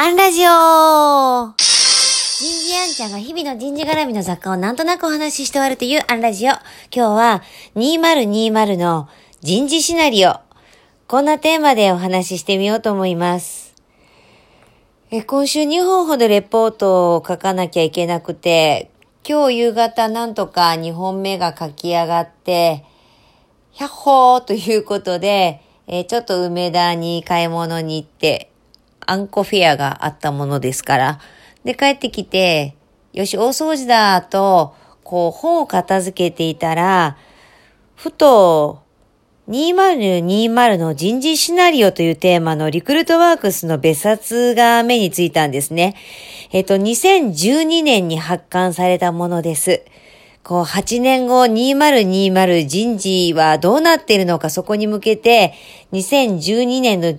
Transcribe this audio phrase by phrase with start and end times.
[0.00, 6.52] アンラジオ人事アンちゃんが日々の人事絡みの雑貨をなんとなくお話しして終わるというアンラジオ。
[6.52, 6.60] 今
[6.92, 7.42] 日は
[7.74, 9.08] 2020の
[9.40, 10.36] 人事シナリオ。
[11.08, 13.74] こんなテーマでお話ししてみようと思います。
[15.10, 18.92] え今週2本ほどレポートを書かなきゃいけなくて、
[19.28, 22.84] 今日夕方なんとか2本目が書き上がって、
[23.74, 28.52] 100歩ーということで、えちょっと梅田に買い物に行って、
[29.10, 31.20] あんこフェアがあったものですから。
[31.64, 32.76] で、帰ってきて、
[33.14, 37.16] よし、大掃除だと、こう、本を片付けていたら、
[37.96, 38.82] ふと、
[39.48, 45.96] 2020の人事シナリオというテーマのリクルートワークスの別冊が目についたんですね。
[46.52, 49.86] えっと、2012年に発刊されたものです。
[50.42, 55.54] こう、8年後2020人事はどうなっているのか、そこに向けて、
[55.92, 57.18] 2012年の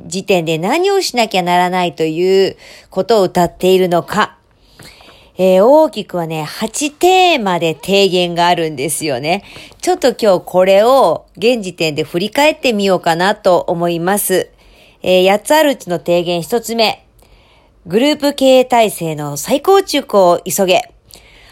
[0.00, 2.56] 時点で何をしなきゃならないという
[2.90, 4.36] ことを歌っているのか。
[5.38, 9.44] えー大きくはね、8テーマで提言があるんですよね。
[9.80, 14.50] ちょっと今日これを現時点で振り返ってみようかなと思います。
[15.02, 17.06] えー8つあるうちの提言1つ目。
[17.86, 20.92] グループ経営体制の再構築を急げ。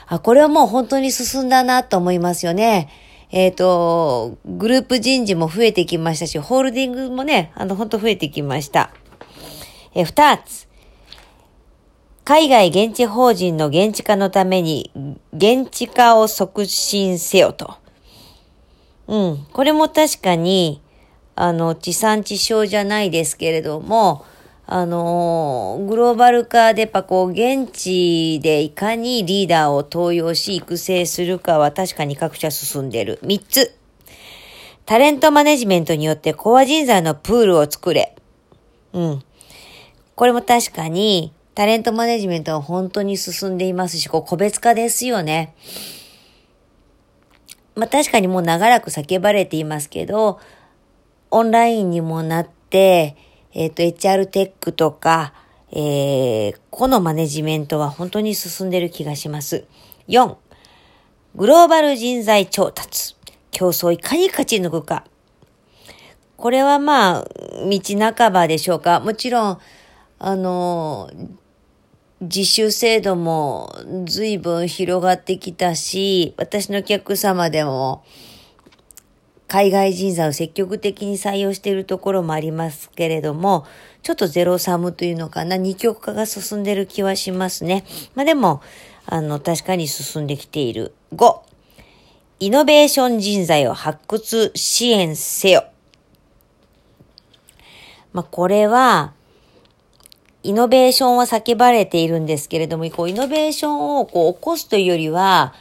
[0.07, 2.89] あ、これはもう本当に進んだなと思いますよね。
[3.33, 8.91] えっ、と、グループ人事も増えてきましたし、ホールディングもね、あの、本当増えてきました。
[9.95, 10.69] え二つ。
[12.25, 14.91] 海外現地法人の現地化のために、
[15.33, 17.75] 現地化を促進せよと。
[19.07, 19.47] うん。
[19.53, 20.83] これも確かに、
[21.37, 24.25] あの、地産地消じゃないですけれども、
[24.73, 33.19] あのグローバル化でやっぱこう、現地でいかにリーダーを登用し育成するかは確かに各社進んでる。
[33.25, 33.75] 三つ。
[34.87, 38.15] タレントマネジメントによってコア人材のプールを作れ。
[38.93, 39.23] うん。
[40.15, 45.53] これも確かに、タレントマネジメントは本当に進んでいますし、こう個別化ですよね。
[47.75, 50.39] まあ確かにもう長らく叫ばれていますけど、
[51.33, 53.17] オンラインにもなって、
[53.53, 55.33] えっ、と、HR テックとか、
[55.73, 59.65] えー、個のマネジメントは本当に進んでる気がします。
[60.09, 60.37] 4、
[61.37, 63.17] グローバル人材調達。
[63.51, 65.05] 競争いかに勝ち抜くか。
[66.37, 67.81] これはまあ、道
[68.15, 69.01] 半ばでしょうか。
[69.01, 69.59] もちろん、
[70.19, 71.11] あの、
[72.23, 73.75] 実習制度も
[74.07, 78.05] 随分広がってきたし、私のお客様でも
[79.51, 83.67] 海外人材を積極的に採用しているところもありますけれども、
[84.05, 87.85] ちょっとゼロサムというのかな、二極化が進んでる気はしますね。
[88.15, 88.63] まあでも、
[89.07, 90.95] あの、確かに進んできている。
[91.17, 91.41] 5、
[92.39, 95.65] イノベーション人材を発掘支援せよ。
[98.13, 99.15] まあこれは、
[100.45, 105.55] イノベーションは叫ばれているんですけれども、こうイノベーションをこう起こすというよりは、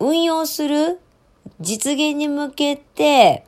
[0.00, 0.98] 運用する
[1.60, 3.46] 実現に向けて、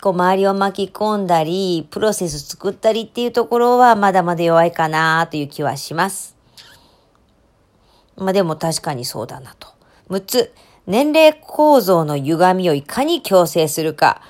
[0.00, 6.36] こう周りを巻き込んだり、プロセス作ったりっていうところはまだまだ弱いかなという気はします。
[8.16, 9.68] まあでも確かにそうだなと。
[10.08, 10.54] 6つ、
[10.86, 14.22] 年齢構造の歪みをいかに強制するか。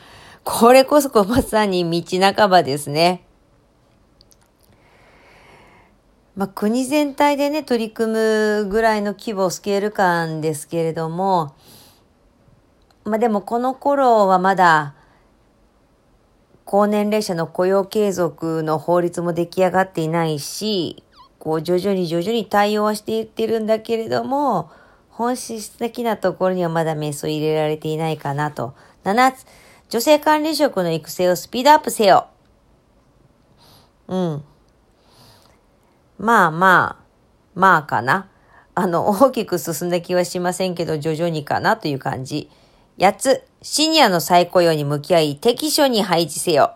[0.43, 3.25] これこそまさに道半ばですね。
[6.37, 11.55] まあ、国全体でね、取り組むぐらいの規模、スケール感ですけれども、
[13.05, 14.95] まあ、でもこの頃はまだ、
[16.65, 21.03] 高年齢者の雇用継続の法律も出来上がっていないし、
[21.39, 24.71] こう徐々に徐々に対応はしていってるんだけれども、
[25.09, 28.75] 本質的なところにはまだメスを入れられていないかなと。
[29.05, 29.47] 7つ、
[29.89, 32.29] 女性管理職の育成をスピードアップせよ。
[34.07, 34.45] うん。
[36.19, 37.05] まあまあ、
[37.55, 38.29] まあかな。
[38.75, 42.51] あの、大きく進んだ気はしませんけど、徐々にかなという感じ。
[42.99, 46.75] 8つ、シニアの再雇用に向き合い、適所に配置せよ。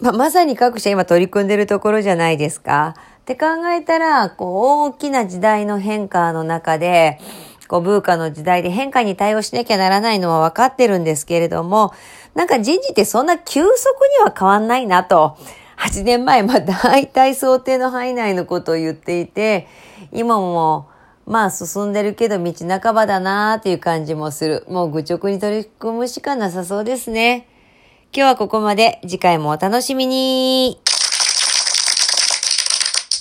[0.00, 2.94] まあ、まさに各社今取り組んでるところじゃないですか。
[3.20, 7.20] って考えたら、こう、大きな時代の変化の中で、
[7.68, 11.92] こう、ブーカの時代で変化に対応しなきゃならないのは分かってるんですけれども、
[12.34, 13.68] なんか人事ってそんな急速
[14.18, 15.36] には変わんないなと。
[15.76, 19.68] 8年前、まあ大体想定の範囲内のことを言っていて、
[20.12, 20.89] 今も
[21.30, 24.66] まあ進んでるけど道半ばだなーっていう感じもする。
[24.68, 27.46] もう愚直に取り組むしかなさそうですね。
[28.12, 28.98] 今日はここまで。
[29.02, 30.80] 次回もお楽しみに。